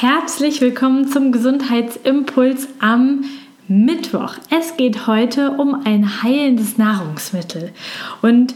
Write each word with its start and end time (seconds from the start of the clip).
Herzlich 0.00 0.62
willkommen 0.62 1.08
zum 1.08 1.30
Gesundheitsimpuls 1.30 2.68
am 2.78 3.22
Mittwoch. 3.68 4.36
Es 4.48 4.78
geht 4.78 5.06
heute 5.06 5.50
um 5.50 5.82
ein 5.84 6.22
heilendes 6.22 6.78
Nahrungsmittel. 6.78 7.70
Und 8.22 8.54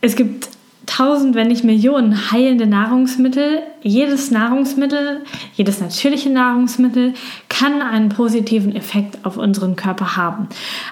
es 0.00 0.16
gibt 0.16 0.48
tausend, 0.86 1.34
wenn 1.34 1.48
nicht 1.48 1.64
Millionen 1.64 2.30
heilende 2.30 2.66
Nahrungsmittel. 2.66 3.62
Jedes 3.82 4.30
Nahrungsmittel, 4.30 5.22
jedes 5.54 5.80
natürliche 5.80 6.30
Nahrungsmittel 6.30 7.14
kann 7.48 7.82
einen 7.82 8.08
positiven 8.08 8.74
Effekt 8.74 9.24
auf 9.24 9.36
unseren 9.36 9.76
Körper 9.76 10.16
haben. 10.16 10.48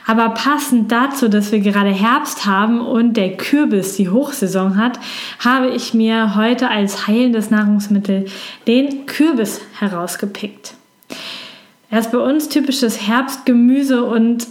Aber 0.06 0.30
passend 0.30 0.90
dazu, 0.92 1.28
dass 1.28 1.52
wir 1.52 1.60
gerade 1.60 1.90
Herbst 1.90 2.46
haben 2.46 2.80
und 2.80 3.16
der 3.16 3.36
Kürbis 3.36 3.96
die 3.96 4.08
Hochsaison 4.08 4.76
hat, 4.76 4.98
habe 5.38 5.68
ich 5.68 5.94
mir 5.94 6.34
heute 6.34 6.68
als 6.68 7.06
heilendes 7.06 7.50
Nahrungsmittel 7.50 8.26
den 8.66 9.06
Kürbis 9.06 9.60
herausgepickt. 9.78 10.74
Er 11.90 11.98
ist 11.98 12.12
bei 12.12 12.18
uns 12.18 12.48
typisches 12.48 13.06
Herbstgemüse 13.06 14.04
und 14.04 14.46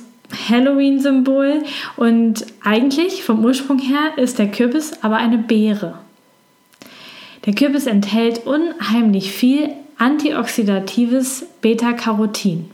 Halloween-Symbol 0.50 1.64
und 1.98 2.46
eigentlich 2.64 3.24
vom 3.24 3.44
Ursprung 3.44 3.80
her 3.80 4.18
ist 4.18 4.40
der 4.40 4.50
Kürbis 4.50 4.94
aber 5.02 5.18
eine 5.18 5.38
Beere. 5.38 5.96
Der 7.46 7.54
Kürbis 7.54 7.88
enthält 7.88 8.46
unheimlich 8.46 9.32
viel 9.32 9.70
antioxidatives 9.98 11.46
Beta-Carotin. 11.62 12.70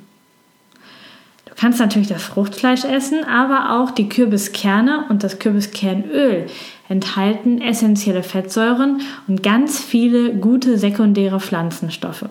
Du 1.45 1.53
kannst 1.55 1.79
natürlich 1.79 2.09
das 2.09 2.23
Fruchtfleisch 2.23 2.83
essen, 2.83 3.23
aber 3.23 3.79
auch 3.79 3.91
die 3.91 4.09
Kürbiskerne 4.09 5.05
und 5.09 5.23
das 5.23 5.39
Kürbiskernöl 5.39 6.47
enthalten 6.89 7.61
essentielle 7.61 8.23
Fettsäuren 8.23 9.01
und 9.27 9.41
ganz 9.41 9.79
viele 9.79 10.35
gute 10.35 10.77
sekundäre 10.77 11.39
Pflanzenstoffe. 11.39 12.25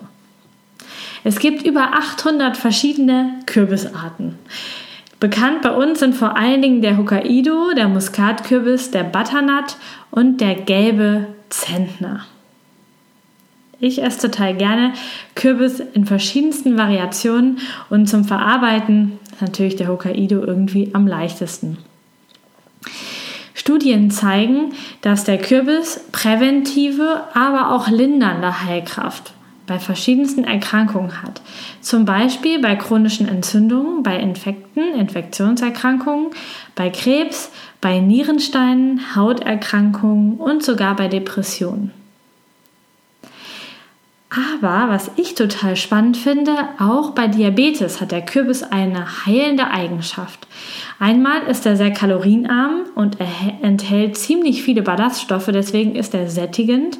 Es 1.23 1.39
gibt 1.39 1.65
über 1.65 1.93
800 1.93 2.55
verschiedene 2.55 3.39
Kürbisarten. 3.47 4.37
Bekannt 5.25 5.63
bei 5.63 5.71
uns 5.71 6.01
sind 6.01 6.13
vor 6.13 6.37
allen 6.37 6.61
Dingen 6.61 6.83
der 6.83 6.97
Hokkaido, 6.97 7.73
der 7.75 7.87
Muskatkürbis, 7.87 8.91
der 8.91 9.03
Butternut 9.03 9.75
und 10.11 10.39
der 10.39 10.53
gelbe 10.53 11.25
Zentner. 11.49 12.27
Ich 13.79 14.03
esse 14.03 14.29
total 14.29 14.53
gerne 14.53 14.93
Kürbis 15.33 15.79
in 15.79 16.05
verschiedensten 16.05 16.77
Variationen 16.77 17.57
und 17.89 18.05
zum 18.07 18.25
Verarbeiten 18.25 19.13
ist 19.31 19.41
natürlich 19.41 19.75
der 19.75 19.87
Hokkaido 19.87 20.43
irgendwie 20.43 20.91
am 20.93 21.07
leichtesten. 21.07 21.79
Studien 23.55 24.11
zeigen, 24.11 24.73
dass 25.01 25.23
der 25.23 25.39
Kürbis 25.39 26.01
präventive, 26.11 27.23
aber 27.33 27.71
auch 27.71 27.89
lindernde 27.89 28.61
Heilkraft 28.61 29.33
bei 29.67 29.79
verschiedensten 29.79 30.43
Erkrankungen 30.43 31.21
hat. 31.21 31.41
Zum 31.81 32.05
Beispiel 32.05 32.59
bei 32.61 32.75
chronischen 32.75 33.27
Entzündungen, 33.27 34.03
bei 34.03 34.17
Infekten, 34.17 34.93
Infektionserkrankungen, 34.95 36.31
bei 36.75 36.89
Krebs, 36.89 37.51
bei 37.81 37.99
Nierensteinen, 37.99 39.15
Hauterkrankungen 39.15 40.35
und 40.35 40.63
sogar 40.63 40.95
bei 40.95 41.07
Depressionen. 41.07 42.04
Aber 44.35 44.89
was 44.89 45.11
ich 45.15 45.35
total 45.35 45.77
spannend 45.77 46.17
finde, 46.17 46.51
auch 46.77 47.11
bei 47.11 47.27
Diabetes 47.27 48.01
hat 48.01 48.11
der 48.11 48.23
Kürbis 48.23 48.63
eine 48.63 49.25
heilende 49.25 49.67
Eigenschaft. 49.67 50.45
Einmal 50.99 51.43
ist 51.43 51.65
er 51.65 51.77
sehr 51.77 51.91
kalorienarm 51.91 52.85
und 52.95 53.17
enthält 53.61 54.17
ziemlich 54.17 54.61
viele 54.61 54.81
Ballaststoffe, 54.81 55.49
deswegen 55.53 55.95
ist 55.95 56.13
er 56.13 56.29
sättigend. 56.29 56.97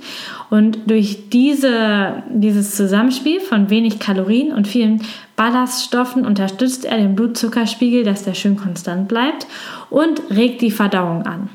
Und 0.50 0.80
durch 0.90 1.30
diese, 1.30 2.24
dieses 2.30 2.76
Zusammenspiel 2.76 3.42
von 3.42 3.70
wenig 3.70 4.00
Kalorien 4.00 4.54
und 4.54 4.68
vielen 4.68 5.02
Ballaststoffen 5.36 6.26
unterstützt 6.26 6.86
er 6.86 6.98
den 6.98 7.16
Blutzuckerspiegel, 7.16 8.04
dass 8.04 8.24
der 8.24 8.34
schön 8.34 8.56
konstant 8.56 9.10
bleibt 9.10 9.46
und 9.90 10.22
regt 10.30 10.62
die 10.62 10.72
Verdauung 10.72 11.24
an. 11.24 11.50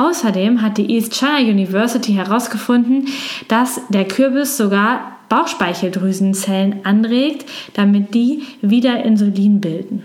Außerdem 0.00 0.62
hat 0.62 0.78
die 0.78 0.94
East 0.94 1.12
China 1.12 1.38
University 1.40 2.14
herausgefunden, 2.14 3.08
dass 3.48 3.82
der 3.90 4.08
Kürbis 4.08 4.56
sogar 4.56 5.18
Bauchspeicheldrüsenzellen 5.28 6.86
anregt, 6.86 7.44
damit 7.74 8.14
die 8.14 8.44
wieder 8.62 9.04
Insulin 9.04 9.60
bilden. 9.60 10.04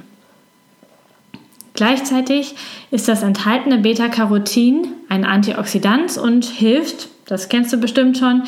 Gleichzeitig 1.75 2.55
ist 2.91 3.07
das 3.07 3.23
enthaltene 3.23 3.77
Beta-Carotin 3.77 4.87
ein 5.07 5.23
Antioxidant 5.23 6.17
und 6.17 6.43
hilft, 6.43 7.07
das 7.25 7.47
kennst 7.47 7.71
du 7.71 7.77
bestimmt 7.77 8.17
schon, 8.17 8.43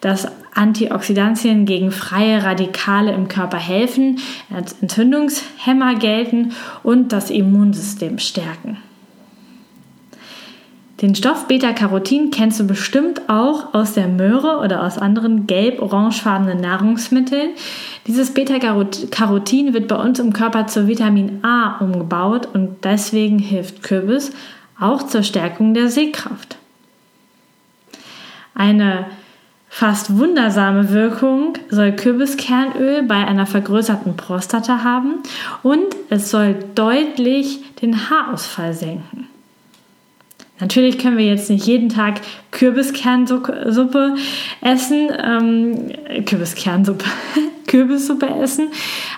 dass 0.00 0.26
Antioxidantien 0.54 1.66
gegen 1.66 1.92
freie 1.92 2.42
Radikale 2.42 3.12
im 3.12 3.28
Körper 3.28 3.58
helfen, 3.58 4.18
als 4.52 4.72
Entzündungshemmer 4.82 5.94
gelten 5.94 6.52
und 6.82 7.12
das 7.12 7.30
Immunsystem 7.30 8.18
stärken. 8.18 8.78
Den 11.00 11.14
Stoff 11.14 11.48
Beta-Carotin 11.48 12.30
kennst 12.30 12.60
du 12.60 12.66
bestimmt 12.66 13.22
auch 13.30 13.72
aus 13.72 13.94
der 13.94 14.06
Möhre 14.06 14.58
oder 14.58 14.82
aus 14.84 14.98
anderen 14.98 15.46
gelb-orangefarbenen 15.46 16.60
Nahrungsmitteln. 16.60 17.52
Dieses 18.06 18.34
Beta-Carotin 18.34 19.72
wird 19.72 19.88
bei 19.88 19.96
uns 19.96 20.18
im 20.18 20.34
Körper 20.34 20.66
zu 20.66 20.86
Vitamin 20.88 21.42
A 21.42 21.78
umgebaut 21.78 22.48
und 22.52 22.84
deswegen 22.84 23.38
hilft 23.38 23.82
Kürbis 23.82 24.32
auch 24.78 25.04
zur 25.04 25.22
Stärkung 25.22 25.72
der 25.72 25.88
Sehkraft. 25.88 26.58
Eine 28.54 29.06
fast 29.70 30.18
wundersame 30.18 30.90
Wirkung 30.90 31.54
soll 31.70 31.92
Kürbiskernöl 31.92 33.04
bei 33.04 33.26
einer 33.26 33.46
vergrößerten 33.46 34.18
Prostata 34.18 34.84
haben 34.84 35.22
und 35.62 35.86
es 36.10 36.30
soll 36.30 36.56
deutlich 36.74 37.62
den 37.80 38.10
Haarausfall 38.10 38.74
senken. 38.74 39.29
Natürlich 40.60 40.98
können 40.98 41.16
wir 41.16 41.26
jetzt 41.26 41.50
nicht 41.50 41.66
jeden 41.66 41.88
Tag 41.88 42.20
Kürbiskernsuppe 42.50 44.14
essen, 44.60 45.08
ähm, 45.22 46.24
Kürbiskernsuppe, 46.26 47.04
Kürbissuppe 47.66 48.26
essen, 48.26 48.68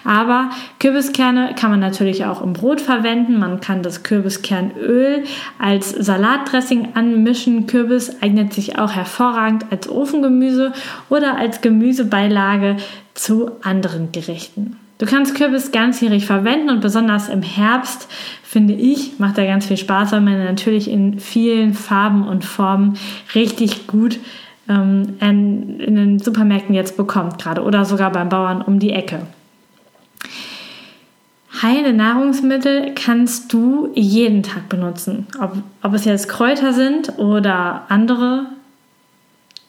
aber 0.05 0.51
Kürbiskerne 0.79 1.55
kann 1.59 1.71
man 1.71 1.81
natürlich 1.81 2.27
auch 2.27 2.43
im 2.43 2.53
Brot 2.53 2.81
verwenden. 2.83 3.39
Man 3.39 3.61
kann 3.61 3.83
das 3.83 4.03
Kürbiskernöl 4.03 5.25
als 5.59 5.91
Salatdressing 5.91 6.91
anmischen. 6.95 7.67
Kürbis 7.67 8.23
eignet 8.23 8.53
sich 8.53 8.79
auch 8.79 8.93
hervorragend 8.93 9.65
als 9.71 9.89
Ofengemüse 9.89 10.73
oder 11.09 11.39
als 11.39 11.63
Gemüsebeilage 11.63 12.77
zu 13.15 13.53
anderen 13.63 14.13
Gerichten. 14.13 14.77
Du 15.03 15.09
kannst 15.09 15.35
Kürbis 15.35 15.73
ganzjährig 15.73 16.27
verwenden 16.27 16.71
und 16.71 16.81
besonders 16.81 17.29
im 17.29 17.43
Herbst, 17.43 18.07
finde 18.45 18.75
ich, 18.75 19.19
macht 19.19 19.37
er 19.37 19.49
ganz 19.49 19.67
viel 19.67 19.77
Spaß, 19.77 20.13
weil 20.13 20.21
man 20.21 20.45
natürlich 20.45 20.89
in 20.89 21.19
vielen 21.19 21.75
Farben 21.75 22.23
und 22.29 22.45
Formen 22.45 22.97
richtig 23.35 23.89
gut 23.89 24.21
ähm, 24.69 25.17
in, 25.19 25.97
den 25.97 26.19
Supermärkten 26.21 26.73
jetzt 26.73 26.97
bekommt 26.97 27.43
gerade 27.43 27.65
oder 27.65 27.85
sogar 27.85 28.13
beim 28.13 28.29
Bauern 28.29 28.63
um 28.63 28.79
die 28.79 28.93
Ecke. 28.93 29.27
Heilende 31.61 31.95
Nahrungsmittel 31.95 32.93
kannst 32.95 33.53
du 33.53 33.91
jeden 33.95 34.45
Tag 34.45 34.69
benutzen. 34.69 35.27
Ob, 35.41 35.57
ob 35.83 35.95
es 35.95 36.05
jetzt 36.05 36.29
Kräuter 36.29 36.73
sind 36.73 37.19
oder 37.19 37.87
andere 37.89 38.47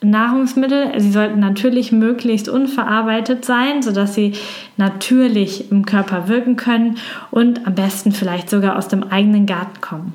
Nahrungsmittel, 0.09 0.91
sie 0.97 1.11
sollten 1.11 1.39
natürlich 1.39 1.91
möglichst 1.91 2.49
unverarbeitet 2.49 3.45
sein, 3.45 3.81
sodass 3.81 4.15
sie 4.15 4.33
natürlich 4.77 5.71
im 5.71 5.85
Körper 5.85 6.27
wirken 6.27 6.55
können 6.55 6.97
und 7.31 7.65
am 7.67 7.75
besten 7.75 8.11
vielleicht 8.11 8.49
sogar 8.49 8.77
aus 8.77 8.87
dem 8.87 9.03
eigenen 9.03 9.45
Garten 9.45 9.81
kommen. 9.81 10.13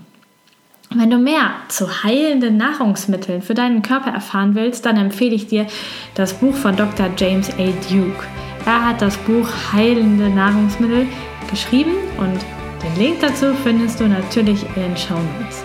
Wenn 0.94 1.10
du 1.10 1.18
mehr 1.18 1.50
zu 1.68 2.02
heilenden 2.02 2.56
Nahrungsmitteln 2.56 3.42
für 3.42 3.52
deinen 3.54 3.82
Körper 3.82 4.10
erfahren 4.10 4.54
willst, 4.54 4.86
dann 4.86 4.96
empfehle 4.96 5.34
ich 5.34 5.46
dir 5.46 5.66
das 6.14 6.32
Buch 6.32 6.54
von 6.54 6.76
Dr. 6.76 7.10
James 7.18 7.50
A. 7.58 7.66
Duke. 7.90 8.24
Er 8.64 8.86
hat 8.86 9.02
das 9.02 9.16
Buch 9.18 9.48
Heilende 9.72 10.30
Nahrungsmittel 10.30 11.06
geschrieben 11.50 11.92
und 12.16 12.38
den 12.82 13.02
Link 13.02 13.20
dazu 13.20 13.54
findest 13.62 14.00
du 14.00 14.08
natürlich 14.08 14.62
in 14.76 14.82
den 14.82 14.96
Show 14.96 15.14
Notes. 15.14 15.62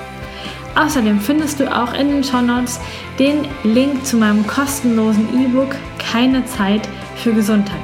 Außerdem 0.75 1.19
findest 1.19 1.59
du 1.59 1.75
auch 1.75 1.93
in 1.93 2.09
den 2.09 2.23
Shownotes 2.23 2.79
den 3.19 3.47
Link 3.63 4.05
zu 4.05 4.17
meinem 4.17 4.45
kostenlosen 4.47 5.27
E-Book 5.43 5.75
Keine 5.99 6.45
Zeit 6.45 6.87
für 7.15 7.33
Gesundheit. 7.33 7.79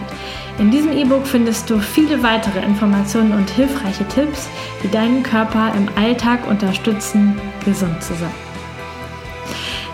In 0.57 0.71
diesem 0.71 0.91
E-Book 0.91 1.25
findest 1.25 1.69
du 1.69 1.79
viele 1.79 2.21
weitere 2.21 2.59
Informationen 2.59 3.31
und 3.31 3.49
hilfreiche 3.49 4.05
Tipps, 4.07 4.49
die 4.83 4.89
deinen 4.89 5.23
Körper 5.23 5.71
im 5.75 5.87
Alltag 5.95 6.47
unterstützen, 6.49 7.39
gesund 7.63 8.03
zu 8.03 8.13
sein. 8.15 8.48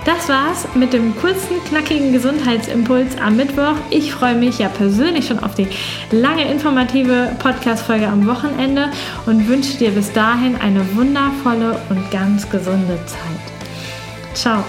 Das 0.06 0.30
war's 0.30 0.68
mit 0.76 0.94
dem 0.94 1.16
kurzen, 1.16 1.64
knackigen 1.68 2.14
Gesundheitsimpuls 2.14 3.18
am 3.18 3.38
Mittwoch. 3.38 3.74
Ich 3.90 4.14
freue 4.14 4.36
mich 4.36 4.60
ja 4.60 4.70
persönlich 4.70 5.26
schon 5.26 5.40
auf 5.40 5.56
die 5.56 5.68
lange 6.12 6.48
informative 6.48 7.36
Podcast-Folge 7.40 8.08
am 8.08 8.28
Wochenende 8.28 8.92
und 9.26 9.48
wünsche 9.48 9.78
dir 9.80 9.90
bis 9.90 10.14
dahin 10.14 10.58
eine 10.58 10.96
wundervolle 10.96 11.82
und 11.90 12.12
ganz 12.12 12.48
gesunde 12.48 13.00
Zeit. 13.08 14.36
Ciao, 14.36 14.64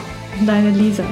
deine 0.47 0.71
Lisa. 0.71 1.05